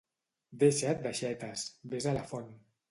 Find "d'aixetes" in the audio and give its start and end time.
1.05-1.69